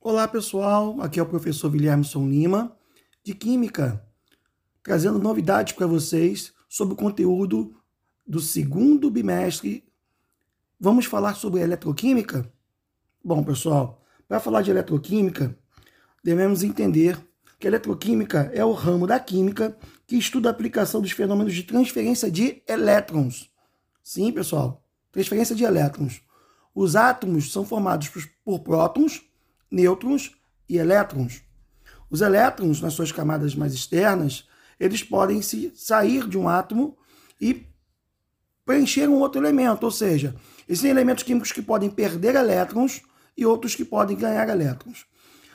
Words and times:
Olá 0.00 0.28
pessoal, 0.28 1.00
aqui 1.00 1.18
é 1.18 1.22
o 1.22 1.26
professor 1.26 1.72
Williamson 1.72 2.28
Lima, 2.28 2.76
de 3.24 3.34
Química, 3.34 4.06
trazendo 4.82 5.18
novidades 5.18 5.72
para 5.72 5.86
vocês 5.86 6.52
sobre 6.68 6.94
o 6.94 6.96
conteúdo 6.96 7.74
do 8.24 8.38
segundo 8.38 9.10
bimestre. 9.10 9.84
Vamos 10.78 11.06
falar 11.06 11.34
sobre 11.34 11.60
eletroquímica? 11.60 12.52
Bom, 13.24 13.42
pessoal, 13.42 14.00
para 14.28 14.38
falar 14.38 14.62
de 14.62 14.70
eletroquímica, 14.70 15.58
devemos 16.22 16.62
entender 16.62 17.18
que 17.58 17.66
a 17.66 17.70
eletroquímica 17.70 18.50
é 18.54 18.64
o 18.64 18.72
ramo 18.72 19.08
da 19.08 19.18
química 19.18 19.76
que 20.06 20.16
estuda 20.16 20.50
a 20.50 20.52
aplicação 20.52 21.00
dos 21.00 21.10
fenômenos 21.10 21.54
de 21.54 21.64
transferência 21.64 22.30
de 22.30 22.62
elétrons. 22.68 23.50
Sim, 24.04 24.30
pessoal, 24.30 24.86
transferência 25.10 25.56
de 25.56 25.64
elétrons. 25.64 26.22
Os 26.72 26.94
átomos 26.94 27.50
são 27.50 27.64
formados 27.64 28.08
por 28.44 28.60
prótons, 28.60 29.22
nêutrons 29.70 30.32
e 30.68 30.78
elétrons. 30.78 31.42
Os 32.10 32.20
elétrons, 32.20 32.80
nas 32.80 32.94
suas 32.94 33.10
camadas 33.10 33.54
mais 33.54 33.74
externas, 33.74 34.48
eles 34.78 35.02
podem 35.02 35.42
se 35.42 35.72
sair 35.74 36.28
de 36.28 36.38
um 36.38 36.48
átomo 36.48 36.96
e 37.40 37.66
preencher 38.64 39.08
um 39.08 39.20
outro 39.20 39.40
elemento, 39.40 39.84
ou 39.84 39.90
seja, 39.90 40.34
existem 40.68 40.90
elementos 40.90 41.24
químicos 41.24 41.52
que 41.52 41.62
podem 41.62 41.88
perder 41.88 42.34
elétrons 42.34 43.02
e 43.36 43.46
outros 43.46 43.74
que 43.74 43.84
podem 43.84 44.16
ganhar 44.16 44.48
elétrons. 44.48 45.06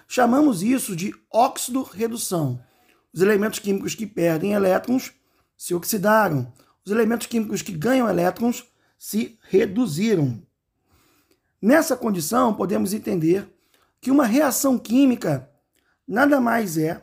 Chamamos 0.08 0.62
isso 0.62 0.96
de 0.96 1.14
óxido-redução. 1.32 2.62
Os 3.14 3.22
elementos 3.22 3.60
químicos 3.60 3.96
que 3.96 4.06
perdem 4.06 4.54
elétrons 4.54 5.14
se 5.58 5.74
oxidaram. 5.74 6.52
Os 6.86 6.92
elementos 6.92 7.28
químicos 7.28 7.62
que 7.62 7.72
ganham 7.72 8.10
elétrons 8.10 8.66
se 8.98 9.38
reduziram. 9.44 10.42
Nessa 11.62 11.96
condição, 11.96 12.54
podemos 12.54 12.94
entender 12.94 13.48
que 14.02 14.10
uma 14.10 14.26
reação 14.26 14.78
química 14.80 15.50
nada 16.08 16.42
mais 16.42 16.78
é 16.78 17.02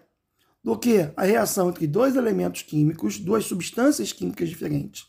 do 0.63 0.77
que 0.77 1.11
a 1.17 1.23
reação 1.23 1.71
entre 1.71 1.87
dois 1.87 2.17
elementos 2.17 2.63
químicos, 2.63 3.19
duas 3.19 3.45
substâncias 3.45 4.13
químicas 4.13 4.49
diferentes, 4.49 5.07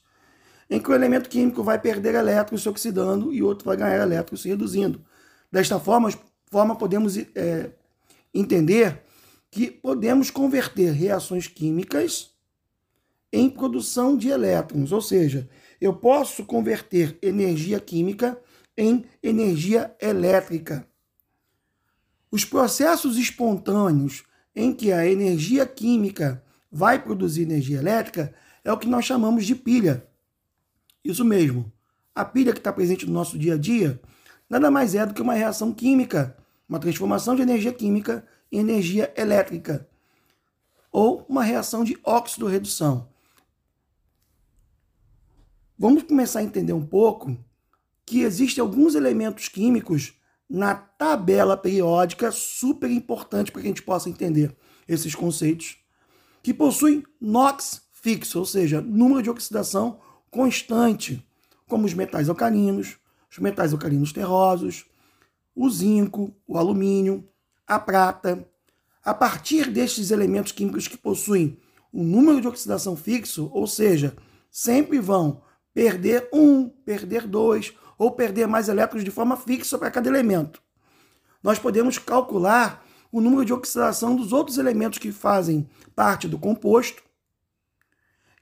em 0.70 0.80
que 0.80 0.90
o 0.90 0.94
elemento 0.94 1.28
químico 1.28 1.64
vai 1.64 1.82
perder 1.82 2.16
elétrons 2.16 2.62
se 2.62 2.70
oxidando 2.70 3.34
e 3.34 3.42
outro 3.42 3.66
vai 3.66 3.76
ganhar 3.76 4.02
elétrons 4.02 4.42
se 4.42 4.50
reduzindo. 4.50 5.04
Desta 5.52 5.80
forma, 5.80 6.10
forma 6.46 6.76
podemos 6.76 7.18
é, 7.18 7.72
entender 8.34 9.04
que 9.52 9.72
podemos 9.72 10.30
converter 10.30 10.92
reações 10.92 11.48
químicas 11.48 12.32
em 13.34 13.50
produção 13.50 14.16
de 14.16 14.30
elétrons, 14.30 14.92
ou 14.92 15.02
seja, 15.02 15.50
eu 15.82 15.94
posso 15.94 16.46
converter 16.46 17.18
energia 17.22 17.80
química 17.80 18.40
em 18.78 19.06
energia 19.22 19.96
elétrica. 20.00 20.88
Os 22.32 22.46
processos 22.46 23.18
espontâneos 23.18 24.24
em 24.56 24.74
que 24.74 24.92
a 24.92 25.06
energia 25.06 25.66
química 25.66 26.44
vai 26.72 27.02
produzir 27.02 27.44
energia 27.44 27.80
elétrica 27.80 28.34
é 28.64 28.72
o 28.72 28.78
que 28.78 28.88
nós 28.88 29.06
chamamos 29.06 29.46
de 29.46 29.56
pilha. 29.56 30.08
Isso 31.04 31.26
mesmo. 31.26 31.72
A 32.14 32.24
pilha 32.26 32.54
que 32.54 32.60
está 32.60 32.72
presente 32.72 33.06
no 33.06 33.14
nosso 33.14 33.38
dia 33.38 33.56
a 33.56 33.58
dia 33.58 34.00
nada 34.50 34.70
mais 34.70 34.96
é 34.96 35.06
do 35.06 35.14
que 35.14 35.22
uma 35.22 35.34
reação 35.34 35.72
química, 35.72 36.36
uma 36.68 36.80
transformação 36.80 37.36
de 37.36 37.42
energia 37.42 37.72
química 37.72 38.26
em 38.52 38.60
energia 38.60 39.14
elétrica, 39.16 39.88
ou 40.92 41.26
uma 41.30 41.44
reação 41.44 41.84
de 41.84 41.98
óxido-redução. 42.04 43.08
Vamos 45.78 46.04
começar 46.04 46.40
a 46.40 46.44
entender 46.44 46.74
um 46.74 46.86
pouco 46.86 47.38
que 48.06 48.22
existem 48.22 48.62
alguns 48.62 48.96
elementos 48.96 49.48
químicos 49.48 50.19
na 50.50 50.74
tabela 50.74 51.56
periódica, 51.56 52.32
super 52.32 52.90
importante 52.90 53.52
para 53.52 53.62
que 53.62 53.68
a 53.68 53.70
gente 53.70 53.84
possa 53.84 54.10
entender 54.10 54.56
esses 54.88 55.14
conceitos, 55.14 55.78
que 56.42 56.54
possuem 56.54 57.04
NOx 57.22 57.84
fixo, 57.92 58.40
ou 58.40 58.46
seja, 58.46 58.82
número 58.82 59.22
de 59.22 59.30
oxidação 59.30 60.00
constante, 60.32 61.24
como 61.68 61.86
os 61.86 61.94
metais 61.94 62.30
alcalinos, 62.30 62.98
os 63.30 63.38
metais 63.38 63.74
alcalinos 63.74 64.12
terrosos, 64.12 64.86
o 65.56 65.70
zinco, 65.70 66.34
o 66.48 66.58
alumínio, 66.58 67.28
a 67.68 67.78
prata. 67.78 68.48
A 69.04 69.14
partir 69.14 69.70
destes 69.70 70.10
elementos 70.10 70.52
químicos 70.52 70.88
que 70.88 70.98
possuem 70.98 71.60
um 71.94 72.04
número 72.04 72.42
de 72.42 72.48
oxidação 72.48 72.96
fixo, 72.96 73.50
ou 73.54 73.68
seja, 73.68 74.16
sempre 74.50 75.00
vão 75.00 75.42
perder 75.74 76.28
um, 76.34 76.68
perder 76.68 77.28
dois 77.28 77.74
ou 78.00 78.10
perder 78.12 78.48
mais 78.48 78.70
elétrons 78.70 79.04
de 79.04 79.12
forma 79.12 79.36
fixa 79.36 79.78
para 79.78 79.92
cada 79.92 80.08
elemento. 80.08 80.62
Nós 81.44 81.60
podemos 81.60 81.98
calcular 81.98 82.86
o 83.12 83.20
número 83.20 83.44
de 83.44 83.54
oxidação 83.54 84.16
dos 84.16 84.32
outros 84.32 84.58
elementos 84.58 84.98
que 84.98 85.12
fazem 85.12 85.70
parte 85.94 86.28
do 86.28 86.40
composto. 86.40 87.04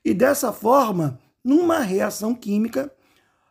E 0.06 0.14
dessa 0.14 0.54
forma, 0.54 1.20
numa 1.44 1.80
reação 1.80 2.36
química, 2.36 2.94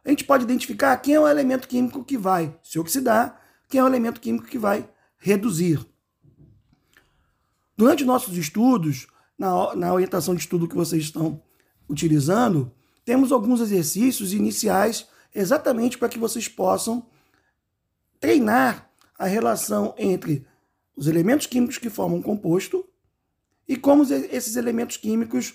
a 0.05 0.11
gente 0.11 0.25
pode 0.25 0.45
identificar 0.45 0.97
quem 0.99 1.15
é 1.15 1.21
o 1.21 1.27
elemento 1.27 1.67
químico 1.67 2.05
que 2.05 2.17
vai 2.17 2.57
se 2.63 2.79
oxidar, 2.79 3.41
quem 3.69 3.81
é 3.81 3.85
o 3.85 3.89
elemento 3.89 4.21
químico 4.21 4.47
que 4.47 4.59
vai 4.59 4.89
reduzir. 5.19 5.85
Durante 7.77 8.05
nossos 8.05 8.37
estudos, 8.37 9.09
na, 9.37 9.75
na 9.75 9.93
orientação 9.93 10.35
de 10.35 10.41
estudo 10.41 10.69
que 10.69 10.77
vocês 10.77 11.03
estão 11.03 11.43
utilizando, 11.89 12.73
temos 13.05 13.33
alguns 13.33 13.61
exercícios 13.61 14.33
iniciais 14.33 15.09
exatamente 15.39 15.99
para 15.99 16.09
que 16.09 16.19
vocês 16.19 16.49
possam 16.49 17.07
treinar 18.19 18.91
a 19.19 19.27
relação 19.27 19.95
entre 19.99 20.47
os 20.97 21.07
elementos 21.07 21.47
químicos 21.47 21.79
que 21.79 21.91
formam 21.91 22.19
um 22.19 22.23
composto 22.23 22.89
e 23.69 23.77
como 23.77 24.03
esses 24.03 24.57
elementos 24.57 24.97
químicos 24.97 25.55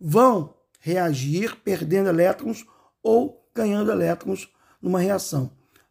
vão 0.00 0.54
reagir 0.80 1.56
perdendo 1.56 2.08
elétrons 2.08 2.64
ou 3.02 3.46
ganhando 3.54 3.90
elétrons 3.90 4.48
numa 4.80 5.00
reação. 5.00 5.50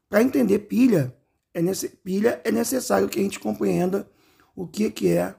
Para 0.10 0.24
entender 0.24 0.60
pilha 0.60 1.16
é, 1.54 1.62
nesse, 1.62 1.90
pilha, 1.90 2.42
é 2.44 2.52
necessário 2.52 3.10
que 3.10 3.20
a 3.20 3.24
gente 3.24 3.40
compreenda 3.40 4.10
o 4.56 4.68
que, 4.68 4.90
que 4.90 5.10
é 5.10 5.36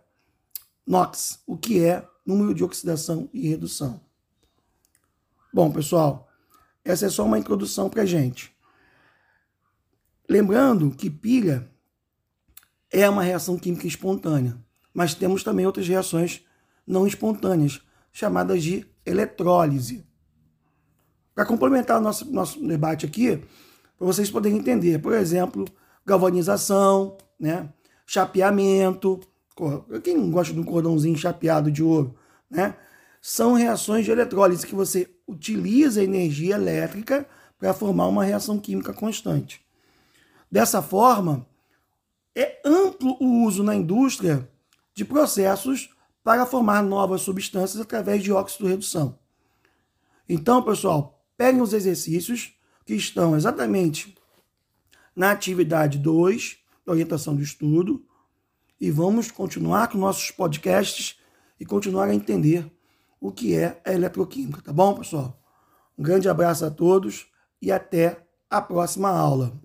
NOx, 0.86 1.41
o 1.47 1.56
que 1.56 1.84
é 1.84 2.06
número 2.25 2.54
de 2.54 2.62
oxidação 2.62 3.28
e 3.32 3.48
redução. 3.48 4.00
Bom, 5.53 5.72
pessoal, 5.72 6.28
essa 6.91 7.04
é 7.04 7.10
só 7.10 7.22
uma 7.26 7.38
introdução 7.38 7.91
para 7.91 8.06
gente. 8.06 8.50
Lembrando 10.26 10.91
que 10.91 11.10
pilha 11.10 11.71
é 12.91 13.06
uma 13.06 13.22
reação 13.22 13.59
química 13.59 13.87
espontânea, 13.87 14.56
mas 14.94 15.15
temos 15.15 15.44
também 15.44 15.66
outras 15.66 15.87
reações 15.87 16.43
não 16.87 17.06
espontâneas, 17.06 17.82
chamadas 18.10 18.62
de 18.62 18.87
eletrólise. 19.04 20.03
Para 21.34 21.44
complementar 21.44 22.00
nosso, 22.00 22.25
nosso 22.32 22.66
debate 22.66 23.04
aqui, 23.04 23.37
para 23.98 24.06
vocês 24.06 24.31
poderem 24.31 24.56
entender, 24.56 24.98
por 24.98 25.12
exemplo, 25.12 25.66
galvanização, 26.06 27.19
né? 27.38 27.69
chapeamento, 28.06 29.21
quem 30.03 30.16
não 30.16 30.31
gosta 30.31 30.54
de 30.54 30.60
um 30.60 30.65
cordãozinho 30.65 31.19
chapeado 31.19 31.71
de 31.71 31.82
ouro, 31.82 32.16
né? 32.50 32.75
São 33.28 33.53
reações 33.53 34.06
de 34.06 34.11
eletrólise 34.11 34.66
que 34.66 34.75
você 34.75 35.06
utiliza 35.27 36.03
energia 36.03 36.55
elétrica 36.55 37.28
para 37.59 37.75
formar 37.75 38.06
uma 38.06 38.25
reação 38.25 38.59
química 38.59 38.91
constante. 38.94 39.61
Dessa 40.50 40.81
forma, 40.81 41.47
é 42.34 42.59
amplo 42.65 43.19
o 43.21 43.44
uso 43.44 43.62
na 43.62 43.75
indústria 43.75 44.50
de 44.94 45.05
processos 45.05 45.94
para 46.25 46.47
formar 46.47 46.83
novas 46.83 47.21
substâncias 47.21 47.78
através 47.78 48.22
de 48.22 48.33
óxido-redução. 48.33 49.19
Então, 50.27 50.62
pessoal, 50.62 51.22
peguem 51.37 51.60
os 51.60 51.75
exercícios 51.75 52.55
que 52.87 52.95
estão 52.95 53.37
exatamente 53.37 54.16
na 55.15 55.33
atividade 55.33 55.99
2, 55.99 56.56
da 56.87 56.93
orientação 56.93 57.37
do 57.37 57.43
estudo, 57.43 58.03
e 58.80 58.91
vamos 58.91 59.30
continuar 59.30 59.89
com 59.89 59.98
nossos 59.98 60.30
podcasts 60.30 61.19
e 61.60 61.66
continuar 61.66 62.09
a 62.09 62.15
entender 62.15 62.72
o 63.20 63.32
que 63.32 63.54
é 63.54 63.80
a 63.84 63.92
eletroquímica, 63.92 64.62
tá 64.62 64.72
bom, 64.72 64.94
pessoal? 64.94 65.41
Um 65.97 66.03
grande 66.03 66.28
abraço 66.28 66.65
a 66.65 66.70
todos 66.70 67.26
e 67.60 67.72
até 67.72 68.26
a 68.48 68.60
próxima 68.60 69.10
aula. 69.10 69.60